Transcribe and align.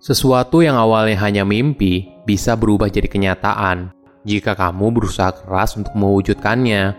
Sesuatu 0.00 0.64
yang 0.64 0.80
awalnya 0.80 1.20
hanya 1.20 1.44
mimpi 1.44 2.08
bisa 2.24 2.56
berubah 2.56 2.88
jadi 2.88 3.04
kenyataan 3.04 3.92
jika 4.24 4.56
kamu 4.56 4.96
berusaha 4.96 5.28
keras 5.28 5.76
untuk 5.76 5.92
mewujudkannya. 5.92 6.96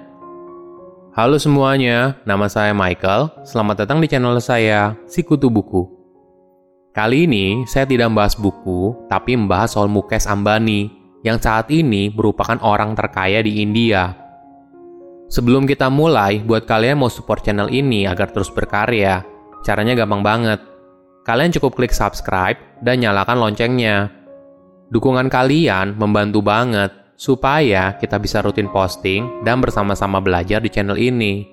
Halo 1.18 1.42
semuanya, 1.42 2.22
nama 2.30 2.46
saya 2.46 2.78
Michael. 2.78 3.34
Selamat 3.42 3.82
datang 3.82 4.06
di 4.06 4.08
channel 4.08 4.38
saya, 4.38 4.94
Sikutu 5.10 5.50
Buku. 5.50 5.90
Kali 6.94 7.26
ini 7.26 7.66
saya 7.66 7.90
tidak 7.90 8.14
membahas 8.14 8.38
buku, 8.38 8.94
tapi 9.10 9.34
membahas 9.34 9.74
soal 9.74 9.90
Mukesh 9.90 10.30
Ambani 10.30 10.94
yang 11.26 11.42
saat 11.42 11.74
ini 11.74 12.14
merupakan 12.14 12.62
orang 12.62 12.94
terkaya 12.94 13.42
di 13.42 13.66
India. 13.66 14.14
Sebelum 15.26 15.66
kita 15.66 15.90
mulai, 15.90 16.38
buat 16.38 16.70
kalian 16.70 17.02
mau 17.02 17.10
support 17.10 17.42
channel 17.42 17.74
ini 17.74 18.06
agar 18.06 18.30
terus 18.30 18.54
berkarya, 18.54 19.26
caranya 19.66 19.98
gampang 19.98 20.22
banget 20.22 20.71
Kalian 21.22 21.54
cukup 21.54 21.78
klik 21.78 21.94
subscribe 21.94 22.58
dan 22.82 22.98
nyalakan 22.98 23.38
loncengnya. 23.38 24.10
Dukungan 24.90 25.30
kalian 25.30 25.94
membantu 25.94 26.42
banget 26.42 26.90
supaya 27.14 27.94
kita 28.02 28.18
bisa 28.18 28.42
rutin 28.42 28.66
posting 28.74 29.46
dan 29.46 29.62
bersama-sama 29.62 30.18
belajar 30.18 30.58
di 30.58 30.74
channel 30.74 30.98
ini. 30.98 31.46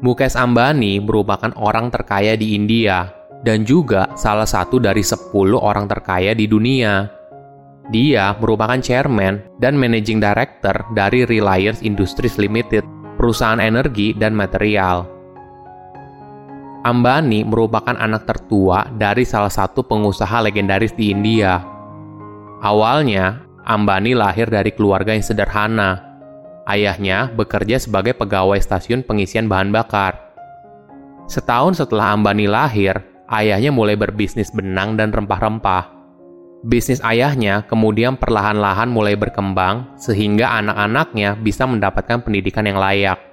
Mukesh 0.00 0.40
Ambani 0.40 1.04
merupakan 1.04 1.52
orang 1.60 1.92
terkaya 1.92 2.32
di 2.32 2.56
India 2.56 3.12
dan 3.44 3.68
juga 3.68 4.08
salah 4.16 4.48
satu 4.48 4.80
dari 4.80 5.04
10 5.04 5.28
orang 5.60 5.84
terkaya 5.84 6.32
di 6.32 6.48
dunia. 6.48 7.12
Dia 7.92 8.32
merupakan 8.40 8.80
chairman 8.80 9.60
dan 9.60 9.76
managing 9.76 10.16
director 10.16 10.80
dari 10.96 11.28
Reliance 11.28 11.84
Industries 11.84 12.40
Limited, 12.40 12.88
perusahaan 13.20 13.60
energi 13.60 14.16
dan 14.16 14.32
material. 14.32 15.17
Ambani 16.86 17.42
merupakan 17.42 17.98
anak 17.98 18.22
tertua 18.30 18.86
dari 18.94 19.26
salah 19.26 19.50
satu 19.50 19.82
pengusaha 19.82 20.38
legendaris 20.46 20.94
di 20.94 21.10
India. 21.10 21.58
Awalnya, 22.62 23.42
Ambani 23.66 24.14
lahir 24.14 24.46
dari 24.46 24.70
keluarga 24.70 25.10
yang 25.10 25.26
sederhana. 25.26 25.98
Ayahnya 26.70 27.34
bekerja 27.34 27.82
sebagai 27.82 28.14
pegawai 28.14 28.56
stasiun 28.62 29.02
pengisian 29.02 29.50
bahan 29.50 29.74
bakar. 29.74 30.16
Setahun 31.26 31.82
setelah 31.82 32.14
Ambani 32.14 32.46
lahir, 32.46 32.96
ayahnya 33.26 33.74
mulai 33.74 33.98
berbisnis 33.98 34.54
benang 34.54 34.94
dan 34.94 35.10
rempah-rempah. 35.10 35.98
Bisnis 36.62 37.02
ayahnya 37.02 37.66
kemudian 37.66 38.14
perlahan-lahan 38.18 38.90
mulai 38.90 39.18
berkembang 39.18 39.98
sehingga 39.98 40.58
anak-anaknya 40.62 41.38
bisa 41.38 41.66
mendapatkan 41.66 42.22
pendidikan 42.22 42.66
yang 42.66 42.78
layak. 42.80 43.27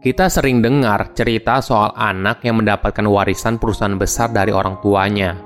Kita 0.00 0.32
sering 0.32 0.64
dengar 0.64 1.12
cerita 1.12 1.60
soal 1.60 1.92
anak 1.92 2.40
yang 2.48 2.64
mendapatkan 2.64 3.04
warisan 3.04 3.60
perusahaan 3.60 4.00
besar 4.00 4.32
dari 4.32 4.48
orang 4.48 4.80
tuanya. 4.80 5.36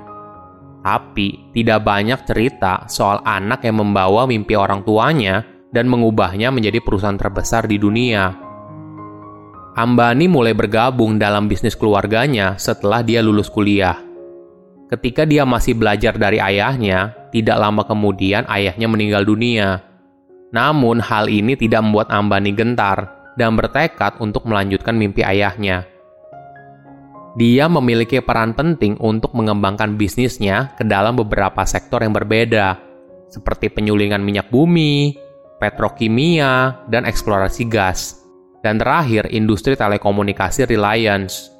Tapi, 0.79 1.51
tidak 1.51 1.83
banyak 1.83 2.23
cerita 2.23 2.87
soal 2.87 3.19
anak 3.27 3.67
yang 3.67 3.83
membawa 3.83 4.23
mimpi 4.23 4.55
orang 4.55 4.87
tuanya 4.87 5.43
dan 5.75 5.91
mengubahnya 5.91 6.55
menjadi 6.55 6.79
perusahaan 6.79 7.19
terbesar 7.19 7.67
di 7.67 7.75
dunia. 7.75 8.31
Ambani 9.75 10.31
mulai 10.31 10.55
bergabung 10.55 11.19
dalam 11.19 11.51
bisnis 11.51 11.75
keluarganya 11.75 12.55
setelah 12.55 13.03
dia 13.03 13.19
lulus 13.19 13.51
kuliah. 13.51 13.99
Ketika 14.87 15.27
dia 15.27 15.43
masih 15.43 15.75
belajar 15.75 16.15
dari 16.15 16.39
ayahnya, 16.39 17.11
tidak 17.35 17.59
lama 17.59 17.83
kemudian 17.83 18.47
ayahnya 18.47 18.87
meninggal 18.87 19.27
dunia. 19.27 19.83
Namun, 20.55 21.03
hal 21.03 21.27
ini 21.27 21.59
tidak 21.59 21.83
membuat 21.83 22.07
Ambani 22.07 22.55
gentar 22.55 23.24
dan 23.35 23.55
bertekad 23.59 24.19
untuk 24.23 24.47
melanjutkan 24.47 24.95
mimpi 24.95 25.23
ayahnya. 25.23 25.87
Dia 27.35 27.67
memiliki 27.67 28.23
peran 28.23 28.55
penting 28.55 28.95
untuk 29.03 29.35
mengembangkan 29.35 29.99
bisnisnya 29.99 30.71
ke 30.79 30.87
dalam 30.87 31.19
beberapa 31.19 31.67
sektor 31.67 31.99
yang 31.99 32.15
berbeda, 32.15 32.79
seperti 33.27 33.67
penyulingan 33.67 34.23
minyak 34.23 34.47
bumi, 34.47 35.19
petrokimia, 35.59 36.79
dan 36.87 37.03
eksplorasi 37.03 37.67
gas, 37.67 38.23
dan 38.63 38.79
terakhir 38.79 39.27
industri 39.35 39.75
telekomunikasi 39.75 40.63
Reliance. 40.63 41.51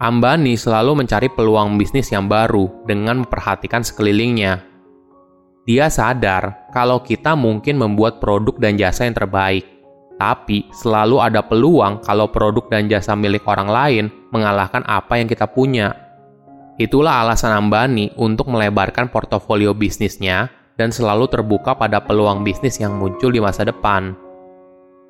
Ambani 0.00 0.56
selalu 0.56 1.04
mencari 1.04 1.28
peluang 1.32 1.76
bisnis 1.76 2.08
yang 2.08 2.24
baru 2.24 2.88
dengan 2.88 3.24
memperhatikan 3.24 3.84
sekelilingnya. 3.84 4.64
Dia 5.68 5.92
sadar 5.92 6.72
kalau 6.72 7.04
kita 7.04 7.36
mungkin 7.36 7.76
membuat 7.80 8.16
produk 8.20 8.56
dan 8.56 8.80
jasa 8.80 9.04
yang 9.04 9.16
terbaik, 9.16 9.75
tapi 10.16 10.68
selalu 10.72 11.20
ada 11.20 11.44
peluang 11.44 12.00
kalau 12.00 12.28
produk 12.32 12.64
dan 12.72 12.88
jasa 12.88 13.12
milik 13.12 13.44
orang 13.44 13.68
lain 13.68 14.04
mengalahkan 14.32 14.80
apa 14.88 15.20
yang 15.20 15.28
kita 15.28 15.44
punya. 15.44 15.92
Itulah 16.76 17.24
alasan 17.24 17.56
Ambani 17.56 18.12
untuk 18.20 18.52
melebarkan 18.52 19.08
portofolio 19.08 19.72
bisnisnya 19.72 20.52
dan 20.76 20.92
selalu 20.92 21.28
terbuka 21.28 21.72
pada 21.72 22.04
peluang 22.04 22.44
bisnis 22.44 22.76
yang 22.76 23.00
muncul 23.00 23.32
di 23.32 23.40
masa 23.40 23.64
depan. 23.64 24.12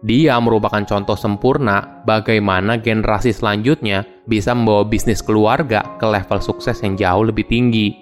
Dia 0.07 0.39
merupakan 0.39 0.87
contoh 0.87 1.19
sempurna 1.19 2.05
bagaimana 2.07 2.79
generasi 2.79 3.35
selanjutnya 3.35 4.07
bisa 4.31 4.55
membawa 4.55 4.87
bisnis 4.87 5.19
keluarga 5.19 5.83
ke 5.99 6.07
level 6.07 6.39
sukses 6.39 6.79
yang 6.87 6.95
jauh 6.95 7.27
lebih 7.27 7.47
tinggi. 7.51 7.99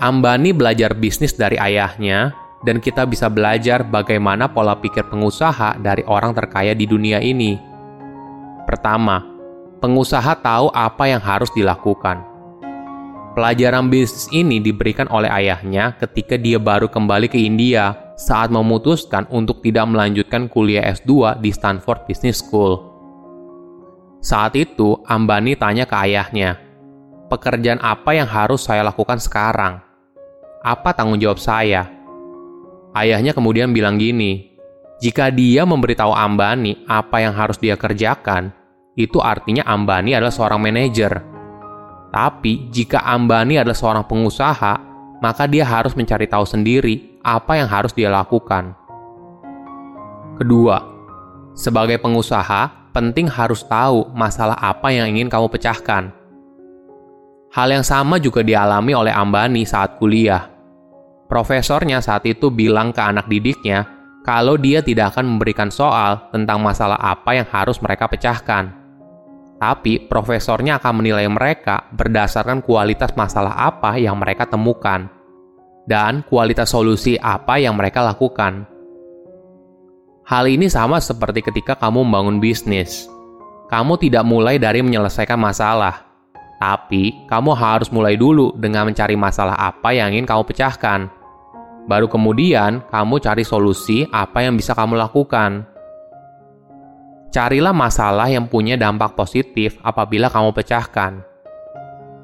Ambani 0.00 0.56
belajar 0.56 0.96
bisnis 0.96 1.36
dari 1.36 1.60
ayahnya 1.60 2.43
dan 2.64 2.80
kita 2.80 3.04
bisa 3.04 3.28
belajar 3.28 3.84
bagaimana 3.84 4.48
pola 4.48 4.74
pikir 4.80 5.04
pengusaha 5.12 5.76
dari 5.78 6.00
orang 6.08 6.32
terkaya 6.32 6.72
di 6.72 6.88
dunia 6.88 7.20
ini. 7.20 7.60
Pertama, 8.64 9.20
pengusaha 9.84 10.32
tahu 10.40 10.72
apa 10.72 11.04
yang 11.12 11.20
harus 11.20 11.52
dilakukan. 11.52 12.24
Pelajaran 13.36 13.92
bisnis 13.92 14.30
ini 14.32 14.62
diberikan 14.62 15.04
oleh 15.12 15.28
ayahnya 15.28 15.92
ketika 16.00 16.40
dia 16.40 16.56
baru 16.56 16.88
kembali 16.88 17.28
ke 17.28 17.36
India 17.36 18.14
saat 18.14 18.48
memutuskan 18.48 19.26
untuk 19.28 19.60
tidak 19.60 19.84
melanjutkan 19.90 20.46
kuliah 20.48 20.86
S2 20.94 21.42
di 21.42 21.50
Stanford 21.50 22.06
Business 22.06 22.40
School. 22.40 22.78
Saat 24.24 24.56
itu, 24.56 25.02
Ambani 25.04 25.58
tanya 25.58 25.84
ke 25.84 25.98
ayahnya, 25.98 26.56
"Pekerjaan 27.28 27.82
apa 27.82 28.16
yang 28.16 28.30
harus 28.30 28.64
saya 28.64 28.86
lakukan 28.86 29.20
sekarang? 29.20 29.82
Apa 30.62 30.94
tanggung 30.96 31.20
jawab 31.20 31.36
saya?" 31.36 32.03
Ayahnya 32.94 33.34
kemudian 33.34 33.74
bilang 33.74 33.98
gini, 33.98 34.54
jika 35.02 35.26
dia 35.34 35.66
memberitahu 35.66 36.14
Ambani 36.14 36.86
apa 36.86 37.18
yang 37.18 37.34
harus 37.34 37.58
dia 37.58 37.74
kerjakan, 37.74 38.54
itu 38.94 39.18
artinya 39.18 39.66
Ambani 39.66 40.14
adalah 40.14 40.30
seorang 40.30 40.62
manajer. 40.62 41.18
Tapi 42.14 42.70
jika 42.70 43.02
Ambani 43.02 43.58
adalah 43.58 43.74
seorang 43.74 44.06
pengusaha, 44.06 44.78
maka 45.18 45.50
dia 45.50 45.66
harus 45.66 45.98
mencari 45.98 46.30
tahu 46.30 46.46
sendiri 46.46 47.18
apa 47.26 47.58
yang 47.58 47.66
harus 47.66 47.90
dia 47.90 48.06
lakukan. 48.06 48.78
Kedua, 50.38 50.78
sebagai 51.58 51.98
pengusaha, 51.98 52.94
penting 52.94 53.26
harus 53.26 53.66
tahu 53.66 54.06
masalah 54.14 54.54
apa 54.54 54.94
yang 54.94 55.10
ingin 55.10 55.26
kamu 55.26 55.50
pecahkan. 55.50 56.14
Hal 57.50 57.68
yang 57.74 57.82
sama 57.82 58.22
juga 58.22 58.46
dialami 58.46 58.94
oleh 58.94 59.10
Ambani 59.10 59.66
saat 59.66 59.98
kuliah. 59.98 60.53
Profesornya 61.24 62.04
saat 62.04 62.28
itu 62.28 62.52
bilang 62.52 62.92
ke 62.92 63.00
anak 63.00 63.26
didiknya 63.26 63.88
kalau 64.24 64.56
dia 64.56 64.80
tidak 64.80 65.16
akan 65.16 65.36
memberikan 65.36 65.68
soal 65.68 66.32
tentang 66.32 66.60
masalah 66.64 66.96
apa 66.96 67.36
yang 67.36 67.48
harus 67.48 67.76
mereka 67.80 68.08
pecahkan. 68.08 68.72
Tapi 69.60 70.08
profesornya 70.08 70.76
akan 70.80 71.00
menilai 71.00 71.28
mereka 71.28 71.88
berdasarkan 71.92 72.60
kualitas 72.60 73.16
masalah 73.16 73.56
apa 73.56 73.96
yang 73.96 74.16
mereka 74.20 74.44
temukan 74.44 75.08
dan 75.84 76.24
kualitas 76.24 76.72
solusi 76.72 77.16
apa 77.20 77.60
yang 77.60 77.76
mereka 77.76 78.00
lakukan. 78.04 78.68
Hal 80.24 80.48
ini 80.48 80.72
sama 80.72 81.04
seperti 81.04 81.44
ketika 81.44 81.76
kamu 81.76 82.04
membangun 82.08 82.40
bisnis. 82.40 83.08
Kamu 83.68 84.00
tidak 84.00 84.24
mulai 84.24 84.56
dari 84.56 84.80
menyelesaikan 84.80 85.36
masalah, 85.36 86.03
tapi 86.64 87.28
kamu 87.28 87.52
harus 87.52 87.92
mulai 87.92 88.16
dulu 88.16 88.56
dengan 88.56 88.88
mencari 88.88 89.20
masalah 89.20 89.52
apa 89.60 89.92
yang 89.92 90.16
ingin 90.16 90.24
kamu 90.24 90.48
pecahkan 90.48 91.12
Baru 91.84 92.08
kemudian 92.08 92.80
kamu 92.88 93.20
cari 93.20 93.44
solusi 93.44 94.08
apa 94.08 94.40
yang 94.40 94.56
bisa 94.56 94.72
kamu 94.72 94.96
lakukan. 94.96 95.68
Carilah 97.28 97.76
masalah 97.76 98.30
yang 98.32 98.48
punya 98.48 98.80
dampak 98.80 99.12
positif 99.12 99.76
apabila 99.84 100.32
kamu 100.32 100.56
pecahkan. 100.56 101.20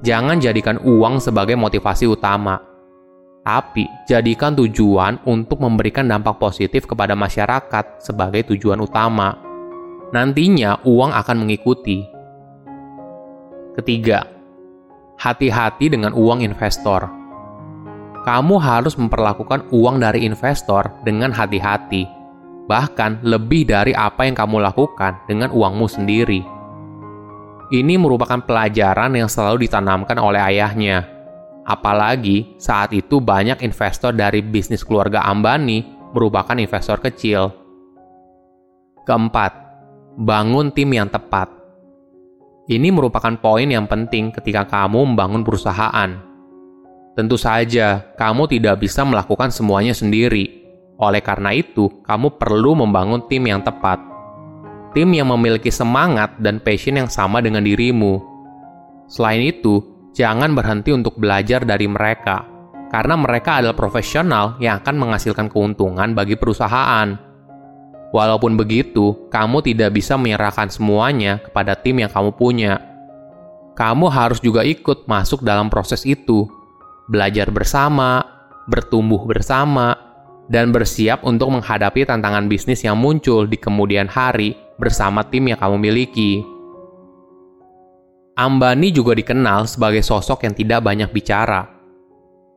Jangan 0.01 0.41
jadikan 0.41 0.81
uang 0.81 1.21
sebagai 1.21 1.61
motivasi 1.61 2.09
utama, 2.09 2.57
tapi 3.45 3.85
jadikan 4.09 4.57
tujuan 4.57 5.21
untuk 5.29 5.61
memberikan 5.61 6.09
dampak 6.09 6.41
positif 6.41 6.89
kepada 6.89 7.13
masyarakat 7.13 8.01
sebagai 8.01 8.49
tujuan 8.55 8.81
utama. 8.81 9.37
Nantinya 10.17 10.81
uang 10.89 11.13
akan 11.13 11.37
mengikuti. 11.45 12.20
Ketiga, 13.79 14.27
hati-hati 15.21 15.87
dengan 15.93 16.11
uang 16.17 16.43
investor 16.43 17.21
kamu 18.21 18.61
harus 18.61 19.01
memperlakukan 19.01 19.73
uang 19.73 19.97
dari 19.97 20.29
investor 20.29 20.93
dengan 21.01 21.33
hati-hati, 21.33 22.05
bahkan 22.69 23.17
lebih 23.25 23.65
dari 23.65 23.97
apa 23.97 24.29
yang 24.29 24.37
kamu 24.37 24.61
lakukan 24.61 25.17
dengan 25.25 25.49
uangmu 25.53 25.87
sendiri. 25.89 26.43
ini 27.71 27.95
merupakan 27.95 28.43
pelajaran 28.43 29.15
yang 29.15 29.31
selalu 29.31 29.71
ditanamkan 29.71 30.19
oleh 30.19 30.43
ayahnya. 30.43 31.07
Apalagi 31.63 32.59
saat 32.59 32.91
itu 32.91 33.23
banyak 33.23 33.63
investor 33.63 34.11
dari 34.11 34.43
bisnis 34.43 34.83
keluarga 34.83 35.23
Ambani 35.23 35.87
merupakan 36.11 36.59
investor 36.59 36.99
kecil. 36.99 37.55
Keempat, 39.07 39.55
bangun 40.19 40.75
tim 40.75 40.91
yang 40.91 41.07
tepat. 41.07 41.60
Ini 42.71 42.95
merupakan 42.95 43.35
poin 43.43 43.67
yang 43.67 43.91
penting 43.91 44.31
ketika 44.31 44.63
kamu 44.63 45.11
membangun 45.11 45.43
perusahaan. 45.43 46.23
Tentu 47.19 47.35
saja, 47.35 48.15
kamu 48.15 48.47
tidak 48.47 48.79
bisa 48.79 49.03
melakukan 49.03 49.51
semuanya 49.51 49.91
sendiri. 49.91 50.63
Oleh 51.03 51.19
karena 51.19 51.51
itu, 51.51 51.91
kamu 52.07 52.39
perlu 52.39 52.79
membangun 52.79 53.27
tim 53.27 53.43
yang 53.43 53.67
tepat 53.67 54.11
tim 54.91 55.15
yang 55.15 55.31
memiliki 55.31 55.71
semangat 55.71 56.35
dan 56.43 56.59
passion 56.59 56.99
yang 56.99 57.11
sama 57.11 57.39
dengan 57.39 57.63
dirimu. 57.63 58.19
Selain 59.07 59.43
itu, 59.43 59.83
jangan 60.15 60.55
berhenti 60.55 60.91
untuk 60.95 61.19
belajar 61.19 61.63
dari 61.63 61.87
mereka, 61.87 62.47
karena 62.91 63.15
mereka 63.19 63.63
adalah 63.63 63.75
profesional 63.79 64.59
yang 64.59 64.83
akan 64.83 64.97
menghasilkan 64.99 65.47
keuntungan 65.51 66.15
bagi 66.15 66.35
perusahaan. 66.35 67.30
Walaupun 68.11 68.59
begitu, 68.59 69.31
kamu 69.31 69.63
tidak 69.63 69.95
bisa 69.95 70.19
menyerahkan 70.19 70.67
semuanya 70.67 71.39
kepada 71.39 71.79
tim 71.79 72.03
yang 72.03 72.11
kamu 72.11 72.35
punya. 72.35 72.83
Kamu 73.79 74.11
harus 74.11 74.43
juga 74.43 74.67
ikut 74.67 75.07
masuk 75.07 75.47
dalam 75.47 75.71
proses 75.71 76.03
itu, 76.03 76.51
belajar 77.07 77.55
bersama, 77.55 78.27
bertumbuh 78.67 79.23
bersama, 79.31 79.95
dan 80.51 80.75
bersiap 80.75 81.23
untuk 81.23 81.55
menghadapi 81.55 82.03
tantangan 82.03 82.51
bisnis 82.51 82.83
yang 82.83 82.99
muncul 82.99 83.47
di 83.47 83.55
kemudian 83.55 84.11
hari 84.11 84.59
bersama 84.75 85.23
tim 85.23 85.47
yang 85.47 85.59
kamu 85.63 85.79
miliki. 85.79 86.43
Ambani 88.35 88.91
juga 88.91 89.15
dikenal 89.15 89.71
sebagai 89.71 90.03
sosok 90.03 90.49
yang 90.51 90.55
tidak 90.59 90.83
banyak 90.83 91.11
bicara. 91.15 91.71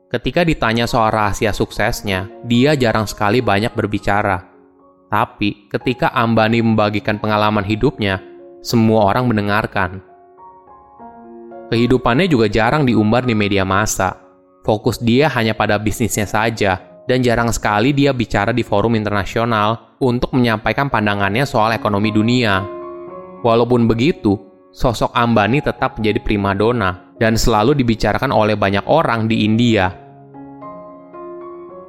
Ketika 0.10 0.46
ditanya 0.46 0.90
soal 0.90 1.14
rahasia 1.14 1.54
suksesnya, 1.54 2.30
dia 2.46 2.74
jarang 2.78 3.06
sekali 3.06 3.42
banyak 3.42 3.74
berbicara. 3.74 4.53
Tapi 5.14 5.70
ketika 5.70 6.10
Ambani 6.10 6.66
membagikan 6.66 7.22
pengalaman 7.22 7.62
hidupnya, 7.62 8.18
semua 8.66 9.14
orang 9.14 9.30
mendengarkan. 9.30 10.02
Kehidupannya 11.70 12.26
juga 12.26 12.50
jarang 12.50 12.82
diumbar 12.82 13.22
di 13.22 13.38
media 13.38 13.62
massa. 13.62 14.18
Fokus 14.66 14.98
dia 14.98 15.30
hanya 15.30 15.54
pada 15.54 15.78
bisnisnya 15.78 16.26
saja 16.26 16.82
dan 17.06 17.22
jarang 17.22 17.54
sekali 17.54 17.94
dia 17.94 18.10
bicara 18.10 18.50
di 18.50 18.66
forum 18.66 18.98
internasional 18.98 19.94
untuk 20.02 20.34
menyampaikan 20.34 20.90
pandangannya 20.90 21.46
soal 21.46 21.78
ekonomi 21.78 22.10
dunia. 22.10 22.66
Walaupun 23.46 23.86
begitu, 23.86 24.34
sosok 24.74 25.14
Ambani 25.14 25.62
tetap 25.62 26.02
menjadi 26.02 26.26
primadona 26.26 27.14
dan 27.22 27.38
selalu 27.38 27.78
dibicarakan 27.78 28.34
oleh 28.34 28.58
banyak 28.58 28.90
orang 28.90 29.30
di 29.30 29.46
India. 29.46 29.94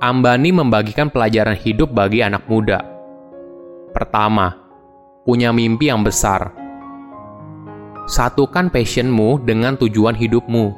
Ambani 0.05 0.53
membagikan 0.53 1.09
pelajaran 1.09 1.57
hidup 1.57 1.89
bagi 1.89 2.21
anak 2.21 2.45
muda. 2.53 2.94
Pertama, 3.95 4.59
punya 5.23 5.55
mimpi 5.55 5.87
yang 5.87 6.03
besar. 6.03 6.51
Satukan 8.11 8.67
passionmu 8.67 9.47
dengan 9.47 9.79
tujuan 9.79 10.19
hidupmu. 10.19 10.75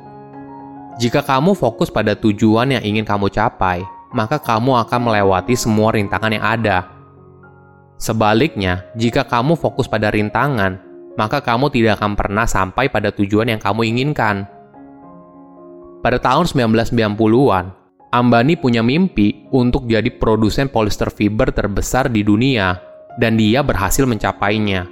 Jika 1.00 1.24
kamu 1.24 1.56
fokus 1.56 1.88
pada 1.88 2.12
tujuan 2.12 2.76
yang 2.76 2.84
ingin 2.84 3.08
kamu 3.08 3.32
capai, 3.32 3.80
maka 4.12 4.36
kamu 4.36 4.84
akan 4.84 5.00
melewati 5.00 5.56
semua 5.56 5.96
rintangan 5.96 6.28
yang 6.28 6.44
ada. 6.44 6.92
Sebaliknya, 7.96 8.84
jika 9.00 9.24
kamu 9.24 9.56
fokus 9.56 9.88
pada 9.88 10.12
rintangan, 10.12 10.76
maka 11.16 11.40
kamu 11.40 11.72
tidak 11.72 11.96
akan 11.96 12.20
pernah 12.20 12.44
sampai 12.44 12.92
pada 12.92 13.08
tujuan 13.16 13.48
yang 13.48 13.60
kamu 13.64 13.96
inginkan. 13.96 14.44
Pada 16.04 16.20
tahun 16.20 16.44
1990-an, 16.52 17.86
Ambani 18.06 18.54
punya 18.54 18.86
mimpi 18.86 19.50
untuk 19.50 19.90
jadi 19.90 20.08
produsen 20.14 20.70
polyester 20.70 21.10
fiber 21.10 21.50
terbesar 21.50 22.06
di 22.06 22.22
dunia, 22.22 22.85
dan 23.16 23.36
dia 23.40 23.64
berhasil 23.64 24.04
mencapainya. 24.04 24.88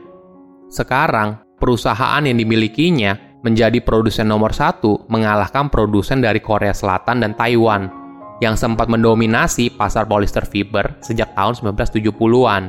Sekarang, 0.73 1.45
perusahaan 1.61 2.25
yang 2.25 2.37
dimilikinya 2.37 3.41
menjadi 3.45 3.79
produsen 3.85 4.29
nomor 4.29 4.57
satu 4.57 5.05
mengalahkan 5.13 5.69
produsen 5.69 6.25
dari 6.25 6.41
Korea 6.41 6.73
Selatan 6.73 7.21
dan 7.21 7.37
Taiwan 7.37 7.93
yang 8.41 8.57
sempat 8.57 8.89
mendominasi 8.89 9.77
pasar 9.77 10.09
polyester 10.09 10.49
fiber 10.49 10.99
sejak 11.05 11.37
tahun 11.37 11.55
1970-an. 11.61 12.63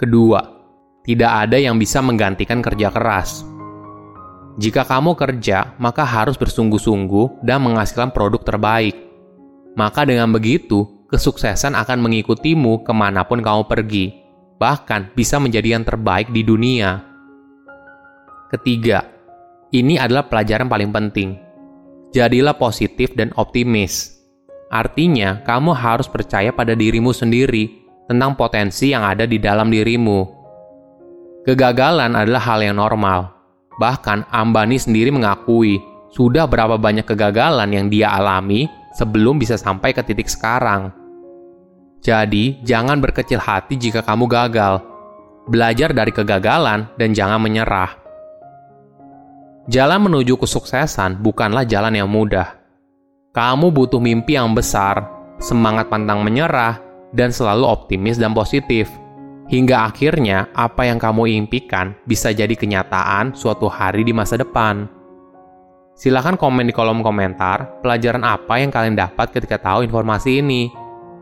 Kedua, 0.00 0.40
tidak 1.04 1.32
ada 1.46 1.58
yang 1.60 1.76
bisa 1.76 2.00
menggantikan 2.00 2.64
kerja 2.64 2.88
keras. 2.88 3.44
Jika 4.60 4.84
kamu 4.84 5.16
kerja, 5.16 5.76
maka 5.80 6.04
harus 6.04 6.36
bersungguh-sungguh 6.40 7.44
dan 7.44 7.64
menghasilkan 7.64 8.12
produk 8.12 8.40
terbaik. 8.44 8.96
Maka 9.78 10.04
dengan 10.04 10.28
begitu, 10.34 10.99
kesuksesan 11.10 11.74
akan 11.74 11.98
mengikutimu 12.00 12.86
ke 12.86 12.92
mana 12.94 13.26
pun 13.26 13.42
kamu 13.42 13.66
pergi, 13.66 14.14
bahkan 14.56 15.10
bisa 15.12 15.36
menjadi 15.42 15.76
yang 15.76 15.84
terbaik 15.84 16.30
di 16.30 16.46
dunia. 16.46 17.02
Ketiga, 18.50 19.06
ini 19.74 19.98
adalah 19.98 20.26
pelajaran 20.26 20.66
paling 20.66 20.90
penting 20.90 21.50
jadilah 22.10 22.54
positif 22.58 23.14
dan 23.14 23.30
optimis. 23.38 24.18
Artinya, 24.70 25.42
kamu 25.42 25.74
harus 25.74 26.06
percaya 26.06 26.54
pada 26.54 26.78
dirimu 26.78 27.10
sendiri 27.10 27.82
tentang 28.06 28.38
potensi 28.38 28.94
yang 28.94 29.02
ada 29.02 29.26
di 29.26 29.38
dalam 29.38 29.70
dirimu. 29.70 30.38
Kegagalan 31.46 32.14
adalah 32.14 32.42
hal 32.42 32.60
yang 32.62 32.76
normal. 32.78 33.34
Bahkan 33.80 34.30
Ambani 34.30 34.76
sendiri 34.76 35.10
mengakui 35.10 35.80
sudah 36.10 36.44
berapa 36.46 36.76
banyak 36.76 37.06
kegagalan 37.06 37.70
yang 37.70 37.86
dia 37.88 38.12
alami 38.12 38.68
sebelum 38.94 39.38
bisa 39.40 39.56
sampai 39.56 39.94
ke 39.94 40.02
titik 40.04 40.28
sekarang. 40.28 40.92
Jadi, 42.00 42.64
jangan 42.64 42.96
berkecil 43.00 43.36
hati 43.36 43.76
jika 43.76 44.00
kamu 44.00 44.24
gagal. 44.24 44.80
Belajar 45.48 45.92
dari 45.92 46.12
kegagalan 46.12 46.88
dan 46.96 47.12
jangan 47.12 47.40
menyerah. 47.40 48.00
Jalan 49.68 50.08
menuju 50.08 50.40
kesuksesan 50.40 51.20
bukanlah 51.20 51.68
jalan 51.68 51.94
yang 51.94 52.08
mudah. 52.08 52.56
Kamu 53.30 53.70
butuh 53.70 54.02
mimpi 54.02 54.34
yang 54.34 54.50
besar, 54.56 55.06
semangat 55.38 55.86
pantang 55.86 56.26
menyerah, 56.26 56.80
dan 57.14 57.30
selalu 57.30 57.68
optimis 57.68 58.18
dan 58.18 58.34
positif. 58.34 58.90
Hingga 59.50 59.90
akhirnya 59.90 60.46
apa 60.54 60.86
yang 60.86 61.02
kamu 61.02 61.26
impikan 61.42 61.94
bisa 62.06 62.30
jadi 62.30 62.54
kenyataan 62.54 63.34
suatu 63.34 63.66
hari 63.66 64.06
di 64.06 64.14
masa 64.14 64.38
depan. 64.38 64.86
Silahkan 65.98 66.38
komen 66.38 66.70
di 66.70 66.72
kolom 66.72 67.02
komentar 67.04 67.82
pelajaran 67.82 68.24
apa 68.24 68.62
yang 68.62 68.70
kalian 68.72 68.96
dapat 68.96 69.34
ketika 69.34 69.58
tahu 69.58 69.84
informasi 69.84 70.40
ini. 70.40 70.70